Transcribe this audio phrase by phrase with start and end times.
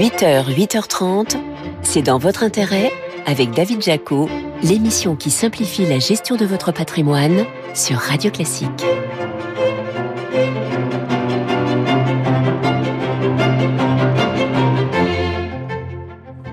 [0.00, 1.36] 8h, 8h30,
[1.82, 2.90] c'est dans votre intérêt
[3.26, 4.30] avec David Jaco,
[4.62, 8.82] l'émission qui simplifie la gestion de votre patrimoine sur Radio Classique.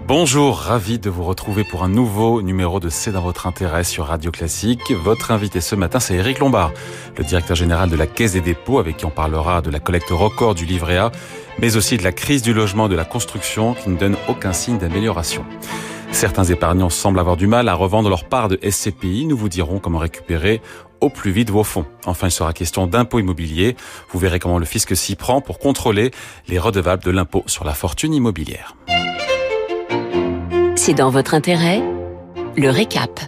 [0.07, 4.07] Bonjour, ravi de vous retrouver pour un nouveau numéro de C'est dans votre intérêt sur
[4.07, 4.91] Radio Classique.
[4.91, 6.73] Votre invité ce matin, c'est Eric Lombard,
[7.17, 10.09] le directeur général de la Caisse des dépôts, avec qui on parlera de la collecte
[10.09, 11.11] record du livret A,
[11.59, 14.77] mais aussi de la crise du logement, de la construction, qui ne donne aucun signe
[14.77, 15.45] d'amélioration.
[16.11, 19.25] Certains épargnants semblent avoir du mal à revendre leur part de SCPI.
[19.25, 20.61] Nous vous dirons comment récupérer
[21.01, 21.85] au plus vite vos fonds.
[22.05, 23.75] Enfin, il sera question d'impôt immobilier.
[24.09, 26.11] Vous verrez comment le fisc s'y prend pour contrôler
[26.47, 28.75] les redevables de l'impôt sur la fortune immobilière.
[30.75, 31.83] C'est dans votre intérêt?
[32.55, 33.19] Le récap.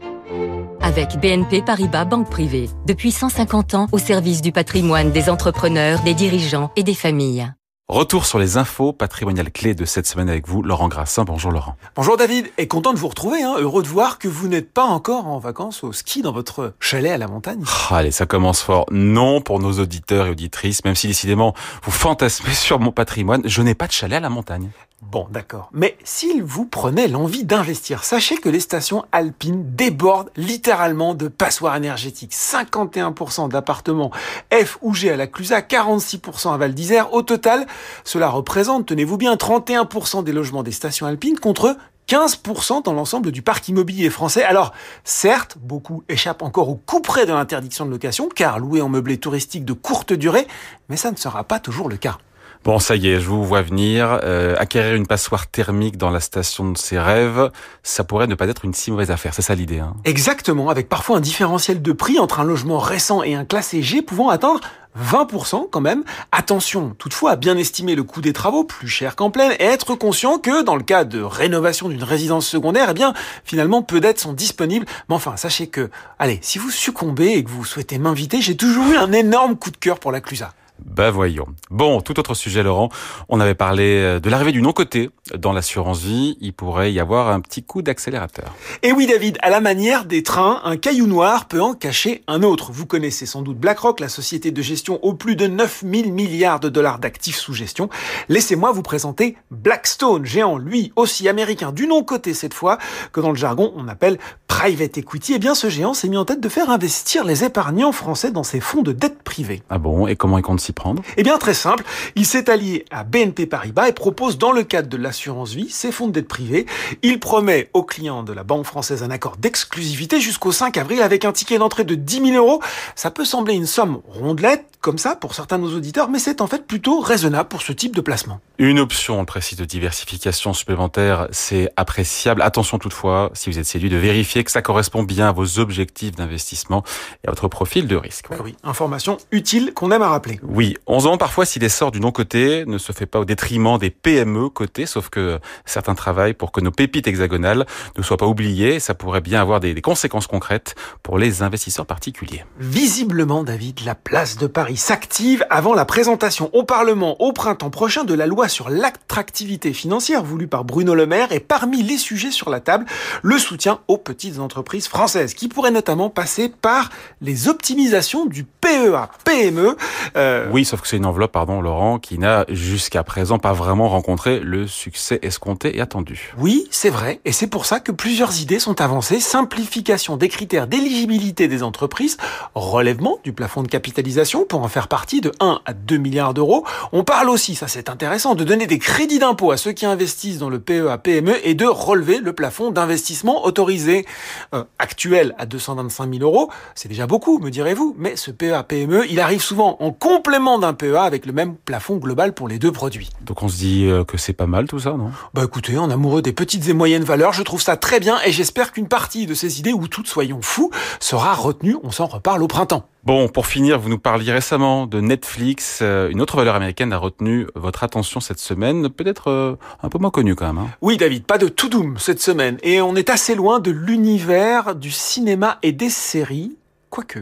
[0.82, 6.14] Avec BNP Paribas Banque Privée, depuis 150 ans au service du patrimoine des entrepreneurs, des
[6.14, 7.52] dirigeants et des familles.
[7.90, 11.24] Retour sur les infos patrimoniales clés de cette semaine avec vous, Laurent Grassin.
[11.24, 11.76] Bonjour Laurent.
[11.96, 13.42] Bonjour David, et content de vous retrouver.
[13.42, 13.56] Hein.
[13.58, 17.12] Heureux de voir que vous n'êtes pas encore en vacances au ski dans votre chalet
[17.12, 17.64] à la montagne.
[17.66, 18.86] Oh, allez, ça commence fort.
[18.92, 23.64] Non pour nos auditeurs et auditrices, même si décidément vous fantasmez sur mon patrimoine, je
[23.64, 24.70] n'ai pas de chalet à la montagne.
[25.02, 25.70] Bon, d'accord.
[25.72, 31.76] Mais s'il vous prenait l'envie d'investir, sachez que les stations alpines débordent littéralement de passoires
[31.78, 32.34] énergétiques.
[32.34, 34.12] 51% d'appartements
[34.52, 37.14] F ou G à la Clusa, 46% à Val d'Isère.
[37.14, 37.66] Au total,
[38.04, 41.78] cela représente, tenez-vous bien, 31% des logements des stations alpines contre
[42.10, 44.44] 15% dans l'ensemble du parc immobilier français.
[44.44, 48.90] Alors, certes, beaucoup échappent encore au coup près de l'interdiction de location, car louer en
[48.90, 50.48] meublé touristique de courte durée,
[50.90, 52.18] mais ça ne sera pas toujours le cas.
[52.66, 54.20] Bon, ça y est, je vous vois venir.
[54.24, 57.50] Euh, acquérir une passoire thermique dans la station de ses rêves,
[57.84, 59.34] ça pourrait ne pas être une si mauvaise affaire.
[59.34, 59.80] C'est ça l'idée.
[59.80, 63.82] Hein Exactement, avec parfois un différentiel de prix entre un logement récent et un classé
[63.82, 64.60] G pouvant atteindre
[65.00, 66.04] 20% quand même.
[66.34, 69.96] Attention toutefois à bien estimer le coût des travaux, plus cher qu'en pleine, et être
[69.96, 73.14] conscient que dans le cas de rénovation d'une résidence secondaire, eh bien
[73.46, 74.86] finalement peu d'aides sont disponibles.
[75.08, 78.88] Mais enfin, sachez que, allez, si vous succombez et que vous souhaitez m'inviter, j'ai toujours
[78.92, 80.54] eu un énorme coup de cœur pour la Clusa.
[80.86, 81.48] Ben voyons.
[81.70, 82.90] Bon, tout autre sujet, Laurent.
[83.28, 86.38] On avait parlé euh, de l'arrivée du non-côté dans l'assurance vie.
[86.42, 88.56] Il pourrait y avoir un petit coup d'accélérateur.
[88.84, 92.44] Et oui, David, à la manière des trains, un caillou noir peut en cacher un
[92.44, 92.72] autre.
[92.72, 96.70] Vous connaissez sans doute BlackRock, la société de gestion aux plus de 9000 milliards de
[96.70, 97.90] dollars d'actifs sous gestion.
[98.28, 102.78] Laissez-moi vous présenter Blackstone, géant, lui aussi américain, du non-côté cette fois,
[103.12, 104.18] que dans le jargon on appelle
[104.50, 105.36] private equity.
[105.36, 108.44] Eh bien, ce géant s'est mis en tête de faire investir les épargnants français dans
[108.44, 109.64] ses fonds de dette privée.
[109.70, 111.02] Ah bon Et comment il compte prendre?
[111.16, 114.90] Eh bien très simple, il s'est allié à BNP Paribas et propose dans le cadre
[114.90, 116.66] de l'assurance vie ses fonds de dette privée.
[117.04, 121.24] Il promet aux clients de la Banque française un accord d'exclusivité jusqu'au 5 avril avec
[121.24, 122.62] un ticket d'entrée de 10 000 euros.
[122.96, 126.42] Ça peut sembler une somme rondelette comme ça pour certains de nos auditeurs, mais c'est
[126.42, 128.40] en fait plutôt raisonnable pour ce type de placement.
[128.58, 132.42] Une option, on précise, de diversification supplémentaire, c'est appréciable.
[132.42, 136.16] Attention toutefois, si vous êtes séduit, de vérifier que ça correspond bien à vos objectifs
[136.16, 136.84] d'investissement
[137.24, 138.28] et à votre profil de risque.
[138.44, 140.40] Oui, information utile qu'on aime à rappeler.
[140.44, 143.78] Oui, on se demande parfois si l'essor du non-côté ne se fait pas au détriment
[143.78, 147.66] des PME côté, sauf que certains travaillent pour que nos pépites hexagonales
[147.98, 148.80] ne soient pas oubliées.
[148.80, 152.46] Ça pourrait bien avoir des, des conséquences concrètes pour les investisseurs particuliers.
[152.60, 158.04] Visiblement, David, la place de Paris s'active avant la présentation au Parlement au printemps prochain
[158.04, 162.32] de la loi sur l'attractivité financière voulue par Bruno Le Maire et parmi les sujets
[162.32, 162.86] sur la table,
[163.22, 163.98] le soutien aux
[164.30, 166.90] petites entreprises françaises qui pourrait notamment passer par
[167.22, 169.76] les optimisations du PEA, PME.
[170.16, 170.48] Euh...
[170.52, 174.40] Oui, sauf que c'est une enveloppe, pardon Laurent, qui n'a jusqu'à présent pas vraiment rencontré
[174.40, 176.34] le succès escompté et attendu.
[176.38, 179.20] Oui, c'est vrai, et c'est pour ça que plusieurs idées sont avancées.
[179.20, 182.18] Simplification des critères d'éligibilité des entreprises,
[182.54, 186.66] relèvement du plafond de capitalisation pour en faire partie de 1 à 2 milliards d'euros.
[186.92, 190.38] On parle aussi, ça c'est intéressant, de donner des crédits d'impôt à ceux qui investissent
[190.38, 194.06] dans le PEA PME et de relever le plafond d'investissement autorisé
[194.54, 196.50] euh, actuel à 225 000 euros.
[196.76, 200.74] C'est déjà beaucoup, me direz-vous, mais ce PEA PME, il arrive souvent en complément d'un
[200.74, 203.10] PEA avec le même plafond global pour les deux produits.
[203.22, 205.12] Donc on se dit euh, que c'est pas mal tout ça, non?
[205.34, 208.32] Bah écoutez, en amoureux des petites et moyennes valeurs, je trouve ça très bien et
[208.32, 211.78] j'espère qu'une partie de ces idées, ou toutes soyons fous, sera retenue.
[211.84, 212.88] On s'en reparle au printemps.
[213.06, 215.80] Bon, pour finir, vous nous parliez récemment de Netflix.
[215.82, 219.98] Euh, une autre valeur américaine a retenu votre attention cette semaine, peut-être euh, un peu
[219.98, 220.58] moins connue quand même.
[220.58, 220.70] Hein.
[220.82, 222.58] Oui, David, pas de tout doom cette semaine.
[222.62, 226.58] Et on est assez loin de l'univers du cinéma et des séries,
[226.90, 227.20] quoique.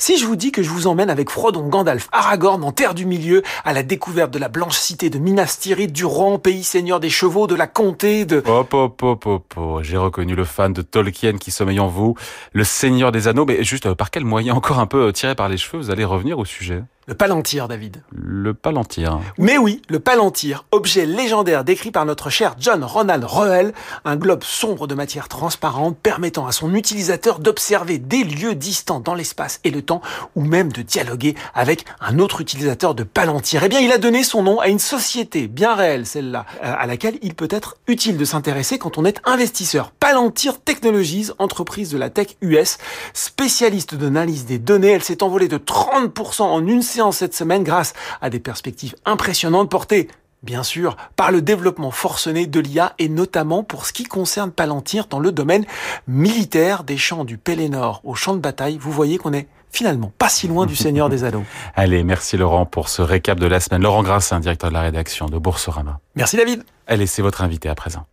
[0.00, 3.04] Si je vous dis que je vous emmène avec Frodon, Gandalf, Aragorn en Terre du
[3.04, 7.00] Milieu, à la découverte de la blanche cité de Minas Tirith, du rang pays seigneur
[7.00, 8.40] des chevaux, de la comté, de...
[8.46, 12.14] Hop, hop, hop, hop, j'ai reconnu le fan de Tolkien qui sommeille en vous,
[12.52, 15.48] le seigneur des anneaux, mais juste euh, par quel moyen encore un peu tiré par
[15.48, 16.84] les cheveux vous allez revenir au sujet?
[17.08, 18.02] Le Palantir, David.
[18.12, 19.18] Le Palantir.
[19.38, 23.72] Mais oui, le Palantir, objet légendaire décrit par notre cher John Ronald Reuel,
[24.04, 29.14] un globe sombre de matière transparente permettant à son utilisateur d'observer des lieux distants dans
[29.14, 30.02] l'espace et le temps,
[30.36, 33.64] ou même de dialoguer avec un autre utilisateur de Palantir.
[33.64, 36.86] Eh bien, il a donné son nom à une société bien réelle, celle-là, euh, à
[36.86, 39.92] laquelle il peut être utile de s'intéresser quand on est investisseur.
[39.92, 42.76] Palantir Technologies, entreprise de la tech US,
[43.14, 47.94] spécialiste de l'analyse des données, elle s'est envolée de 30% en une cette semaine grâce
[48.20, 50.08] à des perspectives impressionnantes portées
[50.42, 55.06] bien sûr, par le développement forcené de l'IA et notamment pour ce qui concerne Palantir
[55.08, 55.64] dans le domaine
[56.06, 58.78] militaire des champs du Pélénor au champ de bataille.
[58.78, 61.44] Vous voyez qu'on est finalement pas si loin du Seigneur des Anneaux.
[61.74, 63.82] Allez, merci Laurent pour ce récap de la semaine.
[63.82, 66.00] Laurent Grassin, directeur de la rédaction de Boursorama.
[66.14, 66.64] Merci David.
[66.86, 68.06] Allez, c'est votre invité à présent.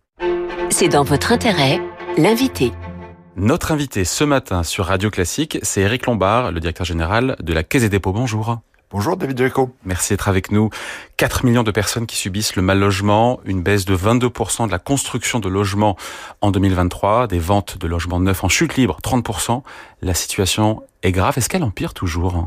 [0.70, 1.80] C'est dans votre intérêt,
[2.18, 2.72] l'invité.
[3.36, 7.62] Notre invité ce matin sur Radio Classique, c'est Eric Lombard, le directeur général de la
[7.62, 8.12] Caisse des dépôts.
[8.12, 8.58] Bonjour.
[8.92, 9.74] Bonjour David Jaco.
[9.84, 10.70] Merci d'être avec nous.
[11.16, 14.78] 4 millions de personnes qui subissent le mal logement, une baisse de 22% de la
[14.78, 15.96] construction de logements
[16.40, 19.62] en 2023, des ventes de logements neufs en chute libre 30%.
[20.02, 21.36] La situation est grave.
[21.36, 22.46] Est-ce qu'elle empire toujours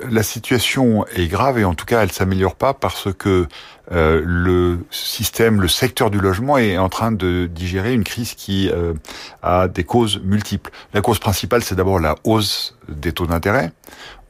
[0.00, 3.46] la situation est grave et en tout cas elle s'améliore pas parce que
[3.92, 8.70] euh, le système, le secteur du logement est en train de digérer une crise qui
[8.70, 8.94] euh,
[9.42, 10.70] a des causes multiples.
[10.94, 13.72] La cause principale, c'est d'abord la hausse des taux d'intérêt.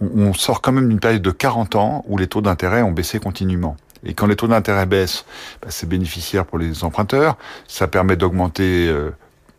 [0.00, 3.20] On, sort quand même d'une période de 40 ans où les taux d'intérêt ont baissé
[3.20, 3.76] continuellement.
[4.04, 5.24] Et quand les taux d'intérêt baissent,
[5.62, 7.36] bah, c'est bénéficiaire pour les emprunteurs.
[7.68, 9.10] Ça permet d'augmenter euh,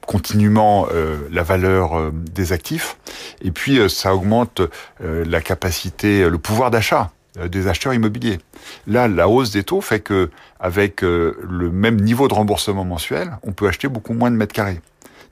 [0.06, 2.98] continuellement euh, la valeur euh, des actifs
[3.42, 4.62] et puis euh, ça augmente
[5.02, 7.12] la capacité, le pouvoir d'achat
[7.50, 8.40] des acheteurs immobiliers.
[8.88, 10.30] Là, la hausse des taux fait que
[10.60, 14.80] avec le même niveau de remboursement mensuel, on peut acheter beaucoup moins de mètres carrés.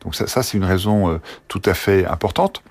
[0.02, 2.62] Donc ça, c'est une raison tout à fait importante.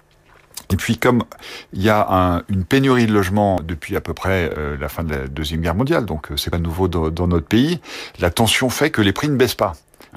[0.70, 1.24] Et puis comme
[1.72, 5.14] il y a un, une pénurie de logements depuis à peu près la fin de
[5.14, 7.80] la deuxième guerre mondiale, donc c'est pas nouveau dans, notre pays,
[8.20, 9.72] la tension fait que les prix ne baissent pas.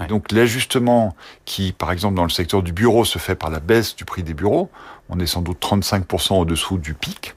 [0.10, 1.16] Donc l'ajustement
[1.46, 4.24] qui, par exemple, dans le secteur du bureau se fait par la baisse du prix
[4.24, 4.70] des bureaux,
[5.10, 7.34] on est sans doute 35% au-dessous du pic.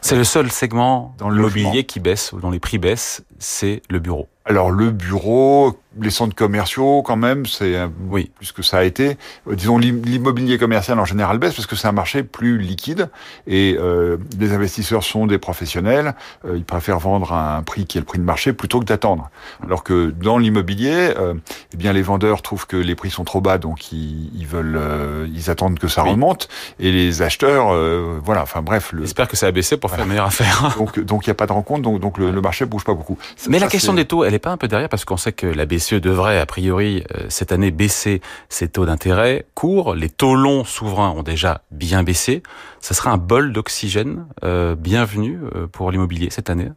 [0.00, 3.98] C'est le seul segment dans l'immobilier qui baisse, ou dont les prix baissent, c'est le
[3.98, 4.28] bureau.
[4.48, 7.76] Alors le bureau, les centres commerciaux, quand même, c'est
[8.08, 8.30] oui.
[8.36, 9.16] plus que ça a été.
[9.48, 13.08] Euh, disons l'immobilier commercial en général baisse parce que c'est un marché plus liquide
[13.48, 16.14] et euh, les investisseurs sont des professionnels.
[16.44, 18.84] Euh, ils préfèrent vendre à un prix qui est le prix de marché plutôt que
[18.84, 19.30] d'attendre.
[19.64, 21.34] Alors que dans l'immobilier, euh,
[21.74, 24.78] eh bien les vendeurs trouvent que les prix sont trop bas, donc ils, ils veulent,
[24.78, 26.48] euh, ils attendent que ça remonte.
[26.78, 27.74] Et les acheteurs,
[28.22, 28.42] voilà.
[28.42, 28.92] Enfin bref.
[28.92, 29.02] Le...
[29.02, 30.76] J'espère que ça a baissé pour faire une meilleure affaire.
[30.78, 32.94] donc donc il n'y a pas de rencontre, donc donc le, le marché bouge pas
[32.94, 33.18] beaucoup.
[33.48, 35.46] Mais la question des taux, elle est pas un peu derrière parce qu'on sait que
[35.46, 39.94] la BCE devrait a priori euh, cette année baisser ses taux d'intérêt courts.
[39.94, 42.42] Les taux longs souverains ont déjà bien baissé.
[42.80, 46.68] Ça sera un bol d'oxygène euh, bienvenu euh, pour l'immobilier cette année.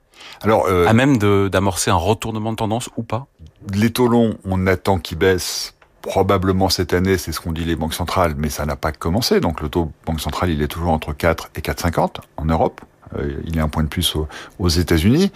[0.42, 3.28] Alors, à même d'amorcer un retournement de tendance ou pas
[3.74, 7.76] Les taux longs, on attend qu'ils baissent probablement cette année, c'est ce qu'ont dit les
[7.76, 9.40] banques centrales, mais ça n'a pas commencé.
[9.40, 12.82] Donc le taux banque centrale, il est toujours entre 4 et 4,50 en Europe.
[13.46, 14.16] Il est un point de plus
[14.60, 15.32] aux, États-Unis.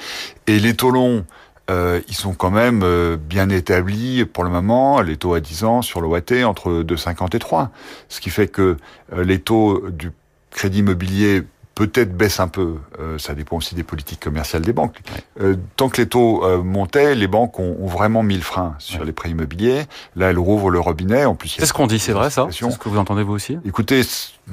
[0.48, 1.26] Et les taux longs,
[1.70, 5.64] euh, ils sont quand même euh, bien établis pour le moment, les taux à 10
[5.64, 7.72] ans sur l'OAT entre 2,50 et 3.
[8.10, 8.78] Ce qui fait que
[9.14, 10.12] euh, les taux du
[10.52, 11.44] crédit immobilier
[11.76, 12.76] peut-être baisse un peu.
[13.00, 15.00] Euh, ça dépend aussi des politiques commerciales des banques.
[15.42, 18.76] Euh, tant que les taux euh, montaient, les banques ont, ont, vraiment mis le frein
[18.80, 19.84] sur les prêts immobiliers.
[20.16, 21.26] Là, elles rouvrent le robinet.
[21.26, 22.48] En plus, c'est ce qu'on dit, c'est vrai ça.
[22.52, 23.58] C'est ce que vous entendez vous aussi.
[23.66, 24.02] Écoutez,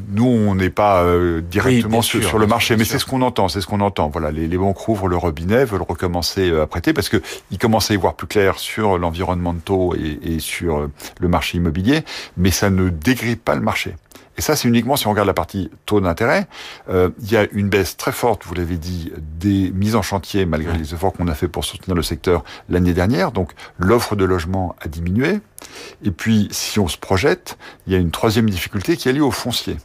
[0.08, 3.48] nous, on n'est pas euh, directement sur, sur, le marché, mais c'est ce qu'on entend.
[3.48, 4.08] C'est ce qu'on entend.
[4.08, 7.90] Voilà, les, les, banques rouvrent le robinet, veulent recommencer à prêter parce que ils commencent
[7.90, 12.02] à y voir plus clair sur l'environnement de taux et, et sur le marché immobilier,
[12.36, 13.94] mais ça ne dégrippe pas le marché.
[14.40, 16.46] Et ça, c'est uniquement si on regarde la partie taux d'intérêt.
[16.88, 20.46] Euh, il y a une baisse très forte, vous l'avez dit, des mises en chantier
[20.46, 23.32] malgré les efforts qu'on a fait pour soutenir le secteur l'année dernière.
[23.32, 25.40] Donc l'offre de logement a diminué.
[26.02, 29.20] Et puis, si on se projette, il y a une troisième difficulté qui est liée
[29.20, 29.76] au foncier.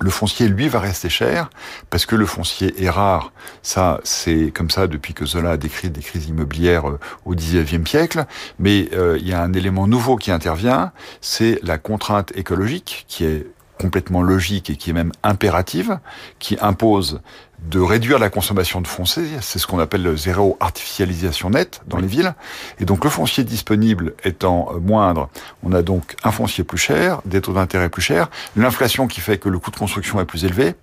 [0.00, 1.50] Le foncier, lui, va rester cher
[1.90, 3.32] parce que le foncier est rare.
[3.62, 7.86] Ça, c'est comme ça depuis que Zola a décrit des crises immobilières euh, au XIXe
[7.86, 8.24] siècle.
[8.58, 13.24] Mais euh, il y a un élément nouveau qui intervient, c'est la contrainte écologique qui
[13.24, 13.46] est
[13.78, 15.98] complètement logique et qui est même impérative,
[16.38, 17.20] qui impose
[17.66, 21.98] de réduire la consommation de foncier, c'est ce qu'on appelle le zéro artificialisation nette dans
[21.98, 22.34] les villes.
[22.78, 25.28] Et donc le foncier disponible étant moindre,
[25.62, 29.38] on a donc un foncier plus cher, des taux d'intérêt plus chers, l'inflation qui fait
[29.38, 30.74] que le coût de construction est plus élevé.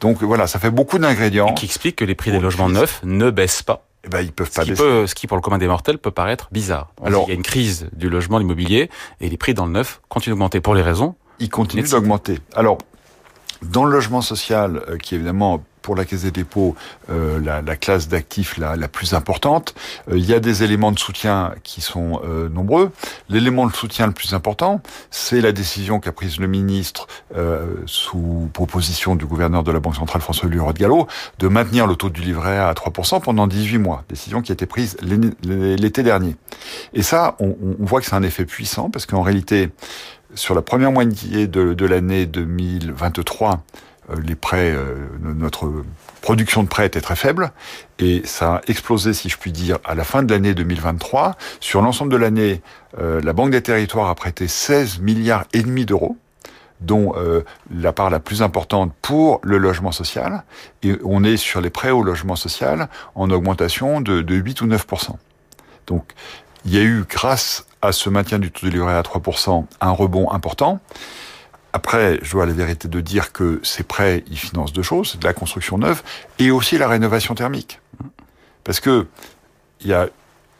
[0.00, 1.54] Donc voilà, ça fait beaucoup d'ingrédients.
[1.54, 3.84] Qui explique que les prix des logements neufs ne baissent pas.
[4.04, 5.98] Eh ben, ils peuvent pas ce, qui peut, ce qui, pour le commun des mortels,
[5.98, 6.92] peut paraître bizarre.
[7.04, 8.88] Alors, il y a une crise du logement, l'immobilier,
[9.20, 12.38] et les prix dans le neuf continuent d'augmenter pour les raisons il continue d'augmenter.
[12.54, 12.78] Alors,
[13.62, 16.74] dans le logement social, euh, qui évidemment pour la Caisse des dépôts
[17.10, 19.72] euh, la, classe d'actifs la, la, plus importante.
[20.10, 22.90] Euh, il y a des éléments de soutien qui sont euh, nombreux.
[23.28, 24.80] L'élément de soutien le plus important,
[25.12, 27.06] c'est la décision qu'a prise le ministre
[27.86, 31.06] sous proposition du gouverneur de la Banque centrale François Leroy de Gallo
[31.38, 34.02] de maintenir le taux du livret A à 3% pendant 18 mois.
[34.08, 34.96] Décision qui a été prise
[35.44, 36.34] l'été dernier.
[36.94, 39.70] Et ça, on, on voit que c'est un effet puissant parce qu'en réalité,
[40.36, 43.64] sur la première moitié de, l'année 2023,
[44.10, 45.72] euh, les prêts, euh, notre
[46.20, 47.50] production de prêts était très faible
[47.98, 51.36] et ça a explosé, si je puis dire, à la fin de l'année 2023.
[51.60, 52.62] Sur l'ensemble de l'année,
[52.98, 56.16] euh, la Banque des Territoires a prêté 16 milliards et demi d'euros
[56.82, 57.14] dont
[57.74, 60.44] la part la plus importante pour le logement social.
[60.82, 65.12] Et on est sur les prêts au logement social en augmentation de 8 ou 9%
[65.86, 66.12] Donc,
[66.66, 69.90] il y a eu, grâce à ce maintien du taux de livret à 3%, un
[69.90, 70.80] rebond important.
[71.72, 75.26] Après, je dois la vérité de dire que ces prêts, ils financent deux choses, de
[75.26, 76.02] la construction neuve
[76.38, 77.80] et aussi la rénovation thermique.
[78.64, 79.06] Parce que
[79.82, 80.08] il y a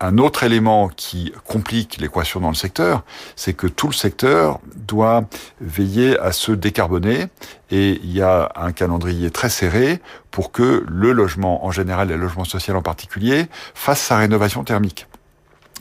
[0.00, 3.02] un autre élément qui complique l'équation dans le secteur,
[3.34, 5.24] c'est que tout le secteur doit
[5.60, 7.28] veiller à se décarboner
[7.70, 12.14] et il y a un calendrier très serré pour que le logement en général et
[12.14, 15.06] le logement social en particulier fasse sa rénovation thermique.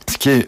[0.07, 0.47] Ce qui est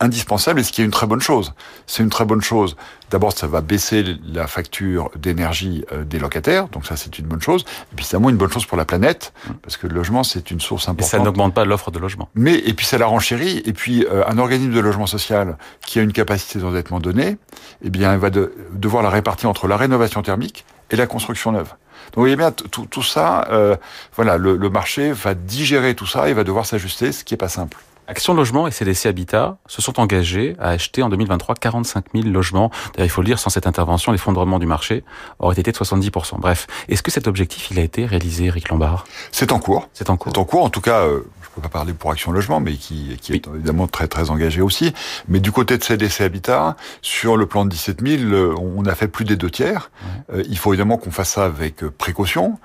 [0.00, 1.54] indispensable et ce qui est une très bonne chose.
[1.86, 2.76] C'est une très bonne chose.
[3.10, 7.40] D'abord, ça va baisser la facture d'énergie euh, des locataires, donc ça c'est une bonne
[7.40, 7.64] chose.
[7.92, 10.50] Et puis c'est vraiment une bonne chose pour la planète, parce que le logement c'est
[10.50, 11.14] une source importante.
[11.14, 12.28] Et ça n'augmente pas l'offre de logement.
[12.34, 13.62] Mais et puis ça la renchérit.
[13.64, 17.38] Et puis euh, un organisme de logement social qui a une capacité d'endettement donnée,
[17.82, 21.68] eh bien il va devoir la répartir entre la rénovation thermique et la construction neuve.
[21.68, 23.76] Donc vous voyez bien, tout, tout ça, euh,
[24.14, 27.38] voilà, le, le marché va digérer tout ça et va devoir s'ajuster, ce qui est
[27.38, 27.76] pas simple.
[28.10, 32.70] Action Logement et CDC Habitat se sont engagés à acheter en 2023 45 000 logements.
[32.94, 35.04] D'ailleurs, il faut le dire, sans cette intervention, l'effondrement du marché
[35.40, 36.40] aurait été de 70%.
[36.40, 39.04] Bref, est-ce que cet objectif, il a été réalisé, Eric Lombard?
[39.30, 39.90] C'est en cours.
[39.92, 40.32] C'est en cours.
[40.32, 40.64] C'est en cours.
[40.64, 43.86] En tout cas, euh, peux pas parler pour Action Logement, mais qui, qui est évidemment
[43.86, 44.92] très très engagé aussi.
[45.28, 48.94] Mais du côté de CDC Habitat, sur le plan de 17 000, euh, on a
[48.94, 49.90] fait plus des deux tiers.
[50.32, 52.58] Euh, il faut évidemment qu'on fasse ça avec euh, précaution,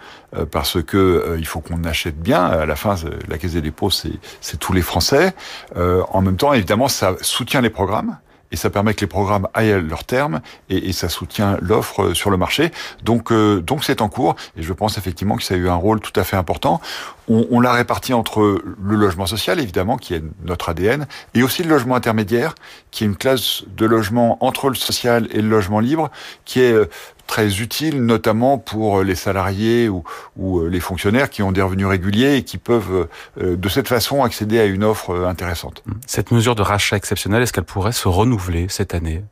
[0.51, 2.43] parce que il faut qu'on achète bien.
[2.43, 2.95] À la fin,
[3.27, 5.35] la Caisse des dépôts, c'est tous les Français.
[5.75, 8.17] en même temps, évidemment, ça soutient les programmes
[8.53, 12.29] et ça permet que les programmes aillent à leur terme et, ça soutient l'offre sur
[12.29, 12.71] le marché.
[13.03, 15.75] Donc euh, donc c'est en cours et je pense effectivement que ça a eu un
[15.75, 16.79] rôle tout à fait important.
[17.27, 21.63] On, on l'a réparti entre le logement social évidemment qui est notre ADN et aussi
[21.63, 22.53] le logement intermédiaire
[22.91, 26.11] qui est une classe de logement entre le social et le logement libre
[26.45, 26.89] qui est euh,
[27.27, 30.03] très utile, notamment pour les salariés ou,
[30.37, 33.07] ou, euh, les fonctionnaires qui ont des revenus réguliers et qui peuvent
[33.41, 35.83] euh, de cette façon accéder à une offre euh, intéressante.
[36.05, 39.23] Cette mesure de rachat exceptionnel, est-ce qu'elle pourrait se renouveler cette année?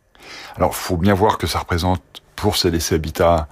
[0.56, 2.02] Alors, faut bien voir que ça représente
[2.36, 3.48] pour CDC Habitat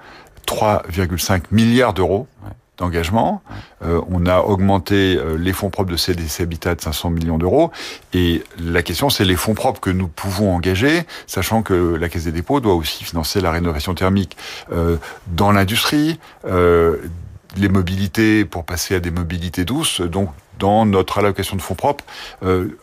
[0.48, 2.27] 3,5 milliards d'euros.
[2.43, 3.41] Ouais d'engagement.
[3.83, 7.71] Euh, on a augmenté euh, les fonds propres de CDC Habitat de 500 millions d'euros.
[8.13, 12.24] Et la question, c'est les fonds propres que nous pouvons engager, sachant que la Caisse
[12.24, 14.38] des dépôts doit aussi financer la rénovation thermique
[14.71, 16.19] euh, dans l'industrie,
[17.57, 20.01] les mobilités pour passer à des mobilités douces.
[20.01, 22.03] Donc, dans notre allocation de fonds propres,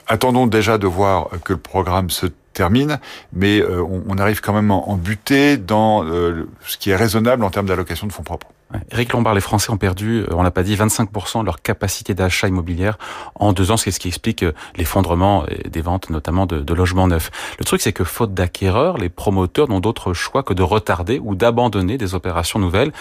[0.06, 2.98] attendons déjà de voir que le programme se termine,
[3.32, 7.66] mais on, arrive quand même en, en buté dans ce qui est raisonnable en termes
[7.66, 8.48] d'allocation de fonds propres.
[8.90, 12.14] Eric Lombard, les Français ont perdu, euh, on l'a pas dit, 25% de leur capacité
[12.14, 12.98] d'achat immobilière
[13.36, 17.30] en deux ans, ce qui explique euh, l'effondrement des ventes, notamment de, logements neufs.
[17.58, 21.34] Le truc, c'est que faute d'acquéreurs, les promoteurs n'ont d'autre choix que de retarder ou
[21.34, 22.92] d'abandonner des opérations nouvelles,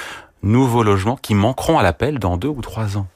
[0.43, 3.07] nouveaux logements qui manqueront à l'appel dans deux ou trois ans.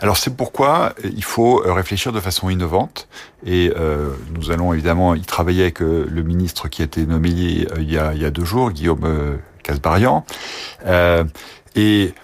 [0.00, 3.08] Alors c'est pourquoi euh, il faut réfléchir de façon innovante
[3.44, 7.90] et euh, nous allons évidemment y travailler avec le ministre qui a été nommé il,
[7.90, 9.36] y a, deux jours, Guillaume euh,
[9.66, 10.24] Casbarian.
[10.86, 11.24] Euh,
[11.76, 12.14] et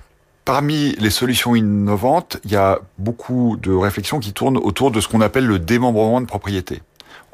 [0.45, 5.07] parmi les solutions innovantes, il y a beaucoup de réflexions qui tournent autour de ce
[5.07, 6.83] qu'on appelle le démembrement de propriété.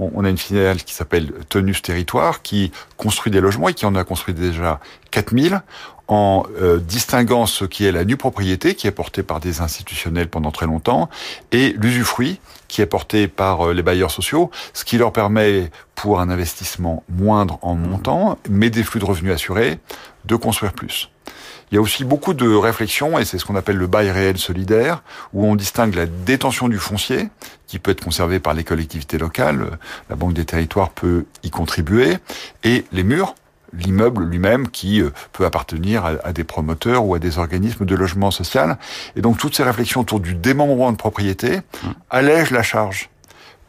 [0.01, 3.97] On a une filiale qui s'appelle Tenus Territoire, qui construit des logements et qui en
[3.97, 4.79] a construit déjà
[5.11, 5.61] 4000
[6.07, 10.29] en euh, distinguant ce qui est la nue propriété, qui est portée par des institutionnels
[10.29, 11.09] pendant très longtemps,
[11.51, 16.21] et l'usufruit, qui est porté par euh, les bailleurs sociaux, ce qui leur permet, pour
[16.21, 19.81] un investissement moindre en montant, mais des flux de revenus assurés,
[20.25, 21.11] de construire plus.
[21.71, 24.39] Il y a aussi beaucoup de réflexions, et c'est ce qu'on appelle le bail réel
[24.39, 27.29] solidaire, où on distingue la détention du foncier,
[27.67, 32.19] qui peut être conservé par les collectivités locales, la Banque des territoires peut y contribuer,
[32.65, 33.35] et les murs,
[33.73, 38.31] l'immeuble lui-même qui euh, peut appartenir à, des promoteurs ou à des organismes de logement
[38.31, 38.79] social.
[39.15, 41.89] Et donc toutes ces réflexions autour du démembrement de propriété mmh.
[42.09, 43.11] allègent la charge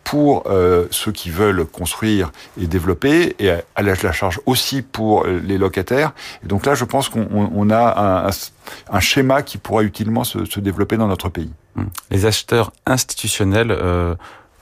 [0.09, 5.39] pour euh, ceux qui veulent construire et développer, et à la charge aussi pour euh,
[5.45, 6.13] les locataires.
[6.41, 8.31] Donc là, je pense qu'on a
[8.89, 11.51] un, schéma qui pourra utilement se, développer dans notre pays.
[11.75, 11.83] Mmh.
[12.09, 14.15] Les acheteurs institutionnels, euh,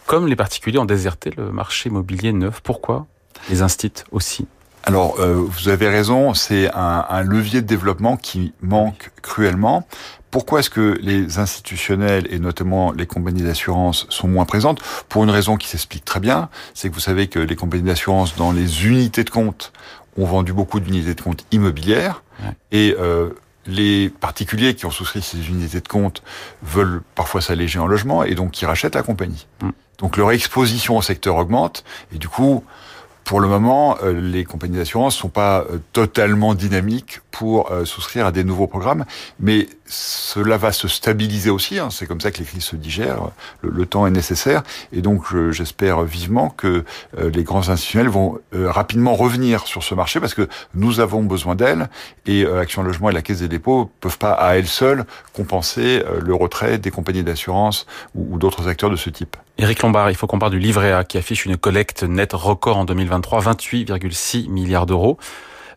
[0.06, 2.60] comme les particuliers, ont déserté le marché immobilier neuf.
[2.60, 3.06] Pourquoi
[3.50, 4.48] Les instits aussi?
[4.88, 9.86] Alors, euh, vous avez raison, c'est un, un, levier de développement qui manque cruellement.
[10.32, 14.80] Pourquoi est-ce que les institutionnels et notamment les compagnies d'assurance sont moins présentes?
[15.10, 18.38] Pour une raison qui s'explique très bien, c'est que vous savez que les compagnies d'assurance
[18.38, 19.74] dans les unités de compte
[20.18, 22.24] ont vendu beaucoup d'unités de compte immobilières
[22.72, 23.32] et euh,
[23.66, 26.24] les particuliers qui ont souscrit ces unités de compte
[26.64, 29.48] veulent parfois s'alléger en logement et donc qui rachètent la compagnie.
[29.62, 29.70] Mm.
[29.98, 32.64] Donc leur exposition au secteur augmente et du coup
[33.28, 38.26] pour le moment, euh, les compagnies d'assurance sont pas euh, totalement dynamiques pour euh, souscrire
[38.26, 39.04] à des nouveaux programmes,
[39.42, 41.78] mais cela va se stabiliser aussi.
[41.78, 41.90] Hein.
[41.92, 43.32] C'est comme ça que les crises se digèrent.
[43.62, 46.84] Le, temps est nécessaire, et donc j'espère vivement que
[47.18, 51.88] les grands institutionnels vont rapidement revenir sur ce marché parce que nous avons besoin d'elles
[52.26, 56.36] et Action Logement et la Caisse des dépôts peuvent pas à elles seules compenser le
[56.36, 59.38] retrait des compagnies d'assurance ou d'autres acteurs de ce type.
[59.60, 62.78] Éric Lombard, il faut qu'on parle du livret A qui affiche une collecte nette record
[62.78, 62.86] en
[63.20, 65.18] 2023, 28,6 milliards d'euros.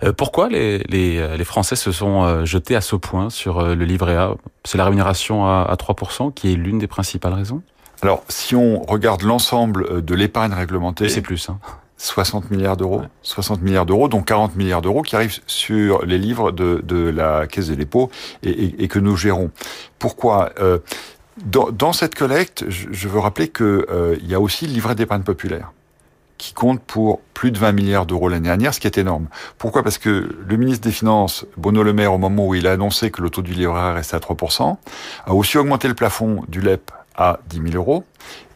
[0.03, 3.63] Euh, pourquoi les, les, euh, les, Français se sont euh, jetés à ce point sur
[3.63, 4.35] le livret A?
[4.65, 7.63] C'est la rémunération à, 3% qui est l'une des principales raisons?
[8.03, 11.09] Alors, si on regarde l'ensemble de l'épargne réglementée...
[11.09, 11.59] C'est plus, hein.
[11.99, 16.51] 60 milliards d'euros, 60 milliards d'euros, donc 40 milliards d'euros qui arrivent sur les livres
[16.51, 18.11] de, de la Caisse des dépôts
[18.43, 19.51] et, et, et que nous gérons.
[19.99, 20.51] Pourquoi?
[21.45, 25.23] Dans, dans, cette collecte, je, veux rappeler qu'il euh, y a aussi le livret d'épargne
[25.23, 25.73] populaire
[26.41, 29.29] qui compte pour plus de 20 milliards d'euros l'année dernière, ce qui est énorme.
[29.59, 29.83] Pourquoi?
[29.83, 33.11] Parce que le ministre des Finances, Bruno Le Maire, au moment où il a annoncé
[33.11, 34.77] que le taux du livret restait à 3%,
[35.27, 38.05] a aussi augmenté le plafond du LEP à 10 000 euros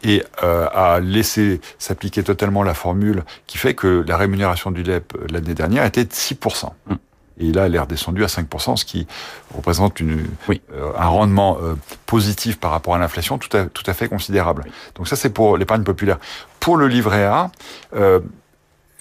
[0.03, 5.12] et euh, a laissé s'appliquer totalement la formule qui fait que la rémunération du LEP
[5.31, 6.71] l'année dernière était de 6%.
[7.38, 9.07] Et là, elle est redescendue à 5%, ce qui
[9.55, 10.61] représente une, oui.
[10.73, 11.75] euh, un rendement euh,
[12.07, 14.64] positif par rapport à l'inflation tout à, tout à fait considérable.
[14.95, 16.19] Donc ça, c'est pour l'épargne populaire.
[16.61, 17.50] Pour le livret A,
[17.94, 18.20] euh,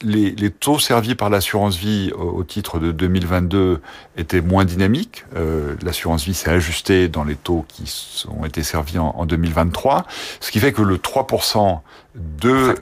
[0.04, 3.82] les, les, taux servis par l'assurance vie au, au, titre de 2022
[4.18, 5.26] étaient moins dynamiques.
[5.36, 10.06] Euh, l'assurance vie s'est ajustée dans les taux qui ont été servis en, en 2023,
[10.40, 11.80] ce qui fait que le 3%
[12.16, 12.76] de,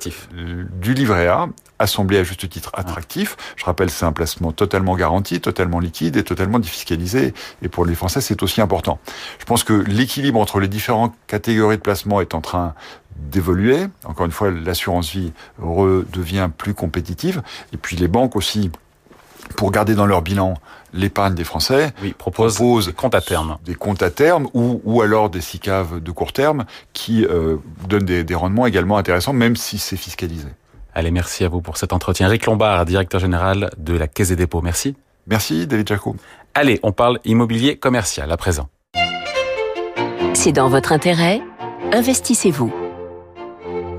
[0.82, 1.50] du livret A
[1.82, 3.36] assemblé à juste titre attractif.
[3.56, 7.34] Je rappelle, c'est un placement totalement garanti, totalement liquide et totalement défiscalisé.
[7.62, 9.00] Et pour les Français, c'est aussi important.
[9.40, 12.74] Je pense que l'équilibre entre les différentes catégories de placement est en train
[13.18, 13.88] d'évoluer.
[14.06, 17.42] Encore une fois, l'assurance vie redevient plus compétitive.
[17.74, 18.72] Et puis les banques aussi,
[19.58, 20.56] pour garder dans leur bilan
[20.94, 25.02] l'épargne des Français, oui, proposent, des comptes à terme, des comptes à terme ou, ou
[25.02, 29.56] alors des SICAV de court terme qui euh, donnent des, des rendements également intéressants, même
[29.56, 30.48] si c'est fiscalisé.
[30.94, 32.28] Allez, merci à vous pour cet entretien.
[32.28, 34.62] Eric Lombard, directeur général de la Caisse des dépôts.
[34.62, 34.96] Merci.
[35.28, 36.18] Merci, David Jacob.
[36.54, 38.68] Allez, on parle immobilier commercial à présent.
[40.34, 41.42] C'est dans votre intérêt.
[41.94, 42.74] Investissez-vous.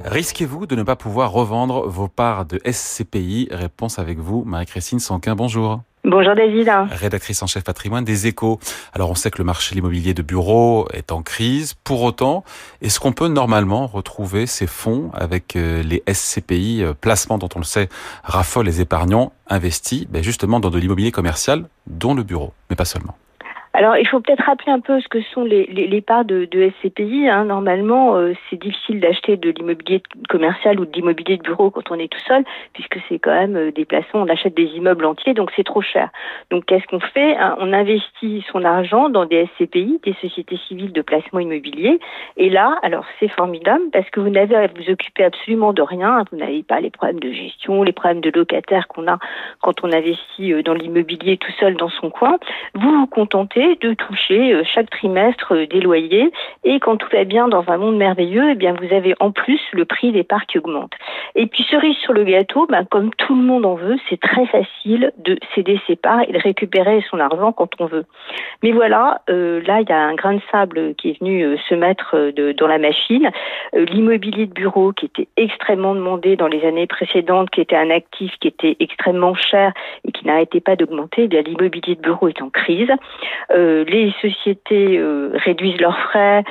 [0.05, 5.35] Risquez-vous de ne pas pouvoir revendre vos parts de SCPI Réponse avec vous, Marie-Christine Sanquin.
[5.35, 5.81] Bonjour.
[6.05, 6.69] Bonjour David.
[6.91, 8.59] Rédactrice en chef patrimoine des échos.
[8.93, 11.75] Alors on sait que le marché de l'immobilier de bureau est en crise.
[11.75, 12.43] Pour autant,
[12.81, 17.61] est-ce qu'on peut normalement retrouver ces fonds avec euh, les SCPI, euh, placements dont on
[17.61, 17.89] le sait
[18.25, 22.85] raffolent les épargnants investis ben justement dans de l'immobilier commercial, dont le bureau, mais pas
[22.85, 23.17] seulement?
[23.75, 26.47] Alors, il faut peut-être rappeler un peu ce que sont les, les, parts de,
[26.83, 27.29] SCPI.
[27.29, 27.47] Hein.
[27.47, 31.99] Normalement, euh, c'est difficile d'acheter de l'immobilier commercial ou de l'immobilier de bureau quand on
[31.99, 35.33] est tout seul, puisque c'est quand même euh, des placements, on achète des immeubles entiers,
[35.33, 36.11] donc c'est trop cher.
[36.51, 37.57] Donc, qu'est-ce qu'on fait hein?
[37.61, 41.99] On investit son argent dans des SCPI, des sociétés civiles de placement immobilier.
[42.37, 46.25] Et là, alors c'est formidable parce que vous n'avez à vous occuper absolument de rien.
[46.31, 49.19] Vous n'avez pas les problèmes de gestion, les problèmes de locataires qu'on a
[49.63, 52.37] quand on investit euh, dans l'immobilier tout seul dans son coin.
[52.75, 56.33] Vous vous contentez de toucher euh, chaque trimestre euh, des loyers.
[56.65, 59.61] Et quand tout va bien dans un monde merveilleux, eh bien vous avez en plus
[59.73, 60.93] le prix des parcs qui augmente.
[61.35, 64.47] Et puis cerise sur le gâteau, ben, comme tout le monde en veut, c'est très
[64.47, 68.05] facile de céder ses parts et de récupérer son argent quand on veut.
[68.63, 71.75] Mais voilà, euh, là il y a un grain de sable qui est venu se
[71.75, 73.31] mettre dans la machine.
[73.73, 78.33] L'immobilier de bureau qui était extrêmement demandé dans les années précédentes, qui était un actif
[78.41, 79.73] qui était extrêmement cher
[80.07, 82.91] et qui n'arrêtait pas d'augmenter, eh l'immobilier de bureau est en crise.
[83.55, 85.01] Les sociétés
[85.35, 86.45] réduisent leurs frais,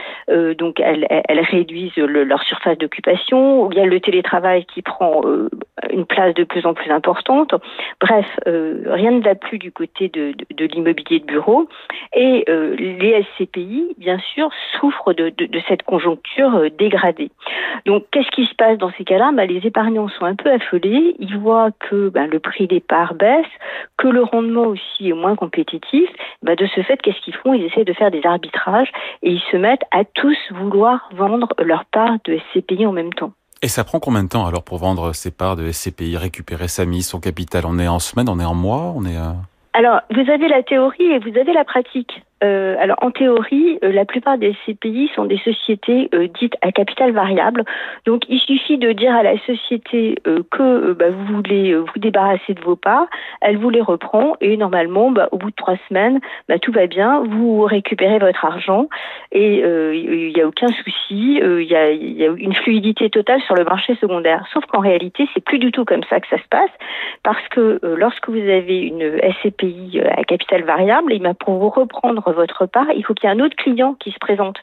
[0.58, 1.08] donc elles,
[1.52, 3.72] réduisent leur surface d'occupation.
[3.72, 5.22] Y a le télétravail qui prend
[5.92, 7.54] une place de plus en plus importante.
[8.00, 10.34] Bref, rien ne va plus du côté de,
[10.66, 11.68] l'immobilier de bureau.
[12.16, 12.46] Et
[12.78, 17.32] les SCPI, bien sûr, souffrent de, de cette conjoncture dégradée.
[17.86, 19.32] Donc, qu'est-ce qui se passe dans ces cas-là?
[19.34, 21.16] Bah, Les épargnants sont un peu affolés.
[21.20, 23.46] Ils voient que bah, le prix des parts baisse,
[23.98, 26.10] que le rendement aussi est moins compétitif.
[26.44, 27.54] Bah, de ce fait, qu'est-ce qu'ils font?
[27.54, 28.92] Ils essaient de faire des arbitrages
[29.24, 33.32] et ils se mettent à tous vouloir vendre leurs parts de SCPI en même temps.
[33.62, 36.86] Et ça prend combien de temps alors pour vendre ses parts de SCPI, récupérer sa
[36.86, 37.64] mise, son capital?
[37.66, 39.18] On est en semaine, on est en mois, on est.
[39.18, 39.34] Euh
[39.74, 42.22] alors, vous avez la théorie et vous avez la pratique.
[42.44, 46.72] Euh, alors en théorie, euh, la plupart des CPI sont des sociétés euh, dites à
[46.72, 47.64] capital variable.
[48.06, 50.18] Donc il suffit de dire à la société
[50.50, 53.08] que bah, vous voulez vous débarrasser de vos parts,
[53.42, 56.88] elle vous les reprend et normalement, bah, au bout de trois semaines, bah, tout va
[56.88, 58.88] bien, vous récupérez votre argent
[59.32, 63.56] et il n'y a aucun souci, il y a, y, a, une fluidité totale sur
[63.56, 64.46] le marché secondaire.
[64.54, 66.72] Sauf qu'en réalité, c'est plus du tout comme ça que ça se passe
[67.24, 72.31] parce que lorsque vous avez une SCPI à capital variable, il va pour vous reprendre
[72.32, 74.58] votre part, il faut qu'il y ait un autre client qui se présente.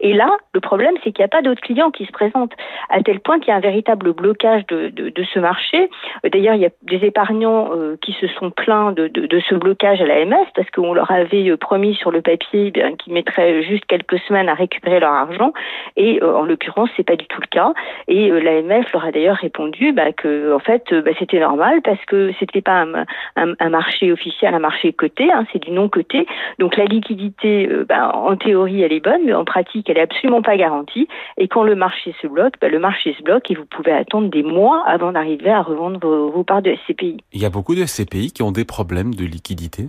[0.00, 2.52] Et là, le problème, c'est qu'il n'y a pas d'autres clients qui se présentent,
[2.90, 5.88] à tel point qu'il y a un véritable blocage de, de, ce marché.
[6.24, 10.00] D'ailleurs, il y a des épargnants euh, qui se sont plaints de, de, ce blocage
[10.00, 13.84] à l'AMF, parce qu'on leur avait euh, promis sur le papier eh qu'ils mettraient juste
[13.86, 15.52] quelques semaines à récupérer leur argent,
[15.96, 17.72] et euh, en l'occurrence, c'est pas du tout le cas.
[18.08, 22.32] Et l'AMF leur a d'ailleurs répondu bah, que, en fait, bah, c'était normal parce que
[22.38, 26.26] c'était pas un, un, marché officiel, un marché coté, hein, c'est du non coté.
[26.58, 27.13] Donc la liquidité
[27.44, 31.08] euh, ben, en théorie, elle est bonne, mais en pratique, elle est absolument pas garantie.
[31.36, 34.28] Et quand le marché se bloque, ben, le marché se bloque et vous pouvez attendre
[34.28, 37.18] des mois avant d'arriver à revendre vos, parts de SCPI.
[37.32, 39.88] Il y a beaucoup de SCPI qui ont des problèmes de liquidité?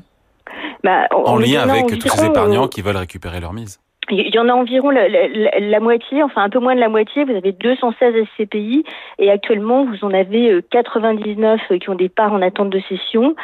[0.84, 4.50] Ben, en lien avec tous ces épargnants qui veulent récupérer leur mise il y en
[4.50, 7.24] a environ la, moitié, enfin un peu moins de la moitié.
[7.24, 8.84] Vous avez 216 SCPI
[9.20, 13.36] et actuellement vous en avez 99 euh, qui ont des parts en attente de cession.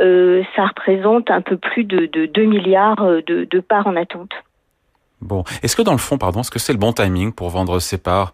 [0.00, 4.30] Euh, ça représente un peu plus de, 2 milliards euh, de, de, parts en attente.
[5.20, 7.78] Bon, est-ce que dans le fond, pardon, est-ce que c'est le bon timing pour vendre
[7.78, 8.32] ces parts?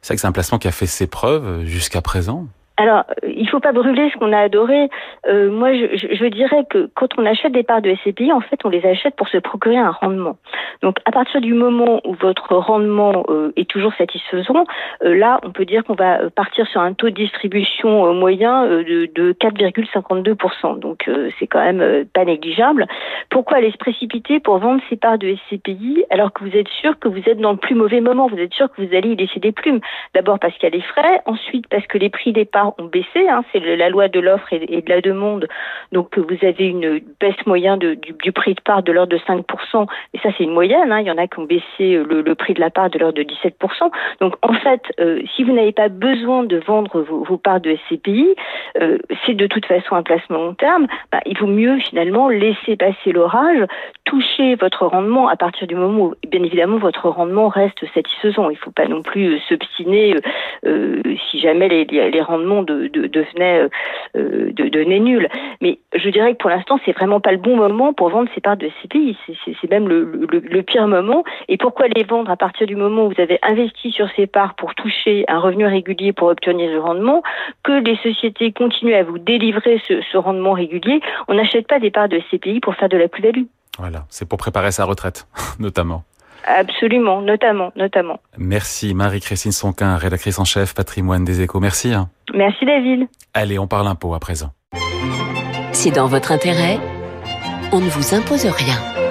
[0.00, 2.46] C'est vrai que c'est un placement qui a fait ses preuves jusqu'à présent.
[2.76, 4.88] Alors, il faut pas brûler ce qu'on a adoré.
[5.28, 8.68] Euh, moi, je, dirais que quand on achète des parts de SCPI, en fait, on
[8.68, 10.36] les achète pour se procurer un rendement.
[10.82, 14.64] Donc, à partir du moment où votre rendement euh, est toujours satisfaisant,
[15.04, 19.08] euh, là, on peut dire qu'on va partir sur un taux de distribution moyen de,
[19.14, 20.80] de 4,52%.
[20.80, 21.08] Donc,
[21.38, 22.86] c'est quand même pas négligeable.
[23.30, 26.98] Pourquoi aller se précipiter pour vendre ces parts de SCPI alors que vous êtes sûr
[26.98, 28.26] que vous êtes dans le plus mauvais moment?
[28.26, 29.80] Vous êtes sûr que vous allez y laisser des plumes.
[30.12, 32.84] D'abord parce qu'il y a les frais, ensuite parce que les prix des parts ont
[32.84, 33.28] baissé.
[33.28, 35.48] Hein, c'est la loi de l'offre et, de la demande.
[35.92, 39.86] Donc vous avez une baisse moyenne du, prix de part de l'ordre de 5%.
[40.12, 40.92] Et ça, c'est une moyenne.
[40.92, 41.00] Hein.
[41.00, 43.22] Il y en a qui ont baissé le, prix de la part de l'ordre de
[43.22, 43.90] 17%.
[44.20, 48.34] Donc en fait, euh, si vous n'avez pas besoin de vendre vos, parts de SCPI,
[48.80, 50.86] euh, c'est de toute façon un placement long terme.
[51.12, 53.64] Bah, il vaut mieux finalement laisser passer l'orage,
[54.04, 58.50] toucher votre rendement à partir du moment où, bien évidemment, votre rendement reste satisfaisant.
[58.50, 60.14] Il ne faut pas non plus euh, s'obstiner
[61.30, 63.68] si jamais les rendements de, de, devenait,
[64.16, 65.28] euh, de, nul.
[65.60, 68.40] Mais je dirais que pour l'instant, c'est vraiment pas le bon moment pour vendre ces
[68.40, 69.16] parts de CPI.
[69.44, 71.24] C'est même le, le, pire moment.
[71.48, 74.54] Et pourquoi les vendre à partir du moment où vous avez investi sur ces parts
[74.54, 77.22] pour toucher un revenu régulier pour obtenir du rendement,
[77.62, 81.90] que les sociétés continuent à vous délivrer ce, ce rendement régulier On n'achète pas des
[81.90, 83.44] parts de CPI pour faire de la plus-value.
[83.78, 85.26] Voilà, c'est pour préparer sa retraite,
[85.58, 86.04] notamment.
[86.46, 88.20] Absolument, notamment, notamment.
[88.36, 91.60] Merci Marie-Christine Sonquin, rédactrice en chef patrimoine des échos.
[91.60, 91.92] Merci.
[91.92, 92.10] Hein.
[92.34, 93.08] Merci David.
[93.32, 94.50] Allez, on parle impôt à présent.
[95.72, 96.78] C'est dans votre intérêt.
[97.72, 99.03] On ne vous impose rien.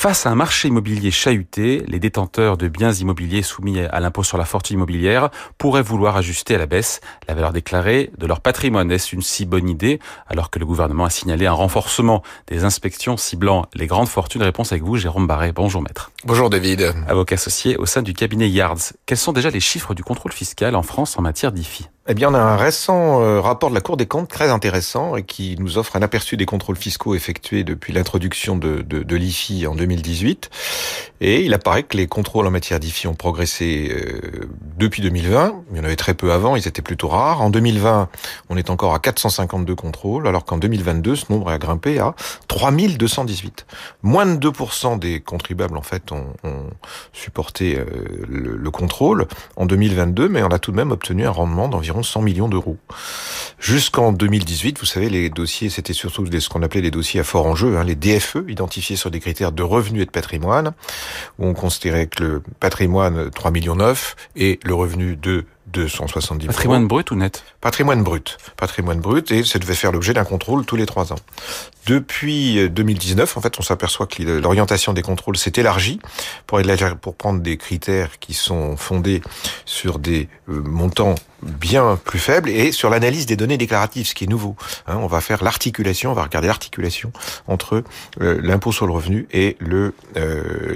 [0.00, 4.38] Face à un marché immobilier chahuté, les détenteurs de biens immobiliers soumis à l'impôt sur
[4.38, 8.90] la fortune immobilière pourraient vouloir ajuster à la baisse la valeur déclarée de leur patrimoine.
[8.90, 13.18] Est-ce une si bonne idée alors que le gouvernement a signalé un renforcement des inspections
[13.18, 14.42] ciblant les grandes fortunes?
[14.42, 15.52] Réponse avec vous, Jérôme Barré.
[15.52, 16.12] Bonjour maître.
[16.24, 16.94] Bonjour David.
[17.06, 18.94] Avocat associé au sein du cabinet Yards.
[19.04, 21.90] Quels sont déjà les chiffres du contrôle fiscal en France en matière d'IFI?
[22.10, 25.14] Eh bien, on a un récent euh, rapport de la Cour des comptes très intéressant
[25.14, 29.16] et qui nous offre un aperçu des contrôles fiscaux effectués depuis l'introduction de, de, de
[29.16, 30.50] l'IFI en 2018.
[31.20, 35.62] Et il apparaît que les contrôles en matière d'IFI ont progressé euh, depuis 2020.
[35.70, 37.42] Il y en avait très peu avant, ils étaient plutôt rares.
[37.42, 38.08] En 2020,
[38.48, 42.16] on est encore à 452 contrôles, alors qu'en 2022, ce nombre a grimpé à
[42.48, 43.66] 3218.
[44.02, 46.70] Moins de 2% des contribuables, en fait, ont, ont
[47.12, 47.84] supporté euh,
[48.28, 51.99] le, le contrôle en 2022, mais on a tout de même obtenu un rendement d'environ
[52.00, 52.76] environ 100 millions d'euros.
[53.58, 57.46] Jusqu'en 2018, vous savez, les dossiers, c'était surtout ce qu'on appelait les dossiers à fort
[57.46, 60.72] enjeu, hein, les DFE, identifiés sur des critères de revenus et de patrimoine,
[61.38, 66.86] où on considérait que le patrimoine 3 millions 9 et le revenu de 270 Patrimoine
[66.88, 67.44] brut ou net?
[67.60, 68.38] Patrimoine brut.
[68.56, 71.18] Patrimoine brut, et ça devait faire l'objet d'un contrôle tous les trois ans.
[71.86, 76.00] Depuis 2019, euh, en fait, on s'aperçoit que l'orientation des contrôles s'est élargie
[76.46, 76.60] pour,
[77.00, 79.22] pour prendre des critères qui sont fondés
[79.64, 84.24] sur des euh, montants bien plus faibles et sur l'analyse des données déclaratives, ce qui
[84.24, 84.56] est nouveau.
[84.86, 87.12] Hein, on va faire l'articulation, on va regarder l'articulation
[87.46, 87.82] entre
[88.20, 89.94] euh, l'impôt sur le revenu et le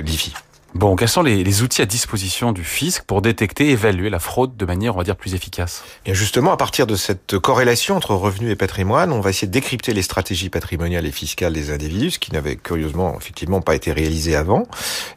[0.05, 0.33] l'IFI.
[0.75, 4.57] Bon, quels sont les, outils à disposition du fisc pour détecter et évaluer la fraude
[4.57, 5.85] de manière, on va dire, plus efficace?
[6.05, 9.53] Et justement, à partir de cette corrélation entre revenus et patrimoine, on va essayer de
[9.53, 13.93] décrypter les stratégies patrimoniales et fiscales des individus, ce qui n'avait curieusement, effectivement, pas été
[13.93, 14.65] réalisé avant.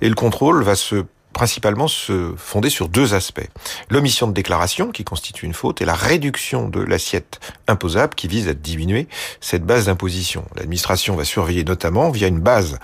[0.02, 3.48] Et le contrôle va se principalement se fonder sur deux aspects.
[3.90, 8.48] L'omission de déclaration, qui constitue une faute, et la réduction de l'assiette imposable, qui vise
[8.48, 9.08] à diminuer
[9.40, 10.46] cette base d'imposition.
[10.56, 12.80] L'administration va surveiller notamment, via une base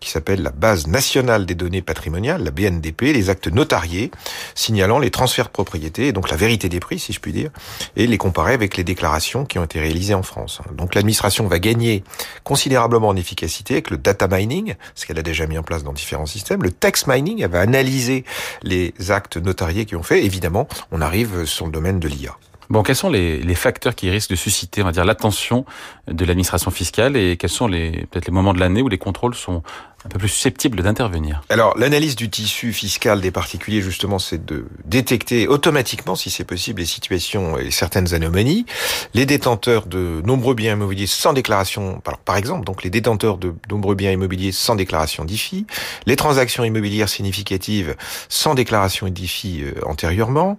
[0.00, 4.10] qui s'appelle la base nationale des données patrimoniales, la BNDP, les actes notariés
[4.54, 7.50] signalant les transferts de propriété, et donc la vérité des prix, si je puis dire,
[7.96, 10.60] et les comparer avec les déclarations qui ont été réalisées en France.
[10.72, 12.04] Donc l'administration va gagner
[12.44, 15.92] considérablement en efficacité avec le data mining, ce qu'elle a déjà mis en place dans
[15.92, 16.62] différents systèmes.
[16.62, 18.24] Le text mining, elle va analyser
[18.62, 20.24] les actes notariés qui ont fait.
[20.24, 22.36] Évidemment, on arrive sur le domaine de l'IA.
[22.68, 25.64] Bon, quels sont les, les, facteurs qui risquent de susciter, on va dire, l'attention
[26.08, 29.34] de l'administration fiscale et quels sont les peut-être les moments de l'année où les contrôles
[29.34, 29.62] sont
[30.06, 31.42] un peu plus susceptible d'intervenir.
[31.48, 36.80] Alors, l'analyse du tissu fiscal des particuliers, justement, c'est de détecter automatiquement, si c'est possible,
[36.80, 38.66] les situations et certaines anomalies.
[39.14, 43.96] Les détenteurs de nombreux biens immobiliers sans déclaration, par exemple, donc les détenteurs de nombreux
[43.96, 45.66] biens immobiliers sans déclaration d'IFI,
[46.06, 47.96] les transactions immobilières significatives
[48.28, 50.56] sans déclaration d'IFI euh, antérieurement,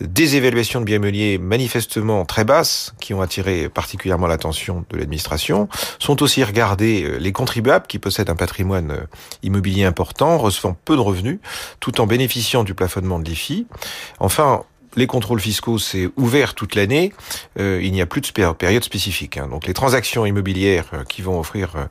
[0.00, 5.68] des évaluations de biens immobiliers manifestement très basses qui ont attiré particulièrement l'attention de l'administration,
[5.98, 9.06] sont aussi regardés euh, les contribuables qui possèdent un patrimoine euh,
[9.42, 11.38] immobilier important, recevant peu de revenus,
[11.80, 13.66] tout en bénéficiant du plafonnement de l'IFI.
[14.20, 14.64] Enfin,
[14.96, 17.12] les contrôles fiscaux, c'est ouvert toute l'année.
[17.58, 19.36] Euh, il n'y a plus de période spécifique.
[19.36, 19.48] Hein.
[19.48, 21.88] Donc les transactions immobilières euh, qui vont offrir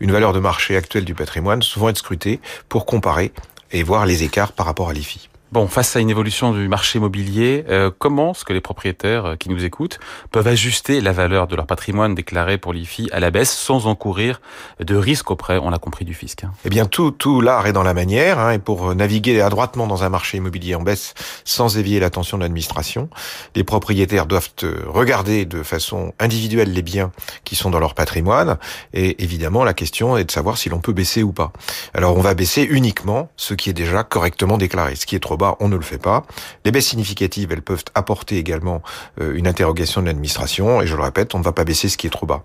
[0.00, 3.32] une valeur de marché actuelle du patrimoine vont être scrutées pour comparer
[3.72, 5.28] et voir les écarts par rapport à l'IFI.
[5.52, 9.34] Bon, face à une évolution du marché immobilier, euh, comment est-ce que les propriétaires euh,
[9.34, 9.98] qui nous écoutent
[10.30, 14.40] peuvent ajuster la valeur de leur patrimoine déclaré pour l'IFI à la baisse sans encourir
[14.78, 16.52] de risques auprès, on l'a compris, du fisc hein?
[16.64, 20.04] Eh bien, tout, tout l'art est dans la manière, hein, et pour naviguer adroitement dans
[20.04, 23.10] un marché immobilier en baisse sans éveiller l'attention de l'administration,
[23.56, 27.10] les propriétaires doivent euh, regarder de façon individuelle les biens
[27.42, 28.56] qui sont dans leur patrimoine,
[28.94, 31.52] et évidemment, la question est de savoir si l'on peut baisser ou pas.
[31.92, 35.39] Alors, on va baisser uniquement ce qui est déjà correctement déclaré, ce qui est trop
[35.60, 36.24] on ne le fait pas.
[36.64, 38.82] Les baisses significatives, elles peuvent apporter également
[39.20, 41.96] euh, une interrogation de l'administration, et je le répète, on ne va pas baisser ce
[41.96, 42.42] qui est trop bas.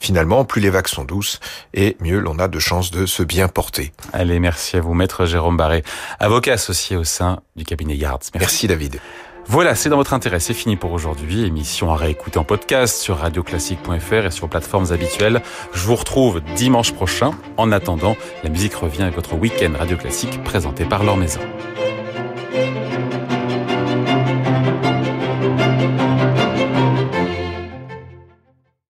[0.00, 1.40] Finalement, plus les vagues sont douces
[1.74, 3.92] et mieux l'on a de chances de se bien porter.
[4.14, 5.84] Allez, merci à vous, maître Jérôme Barré,
[6.18, 8.20] avocat associé au sein du cabinet Yards.
[8.34, 8.98] Merci, David.
[9.46, 11.44] Voilà, c'est dans votre intérêt, c'est fini pour aujourd'hui.
[11.44, 15.42] Émission à réécouter en podcast sur radioclassique.fr et sur plateformes habituelles.
[15.74, 17.32] Je vous retrouve dimanche prochain.
[17.56, 21.40] En attendant, la musique revient avec votre week-end Radio Classique présenté par Laure Maison.
[22.50, 22.79] thank you